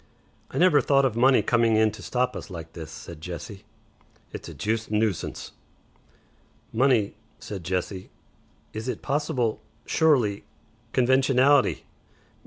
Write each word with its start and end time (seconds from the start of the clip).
"I 0.49 0.57
never 0.57 0.81
thought 0.81 1.05
of 1.05 1.15
money 1.15 1.43
coming 1.43 1.75
in 1.75 1.91
to 1.91 2.01
stop 2.01 2.35
us 2.35 2.49
like 2.49 2.73
this," 2.73 2.89
said 2.89 3.21
Jessie. 3.21 3.65
"It's 4.33 4.49
a 4.49 4.53
juiced 4.55 4.89
nuisance." 4.89 5.51
"Money," 6.73 7.13
said 7.37 7.63
Jessie. 7.63 8.09
"Is 8.73 8.87
it 8.87 9.03
possible 9.03 9.61
Surely! 9.85 10.43
Conventionality! 10.91 11.85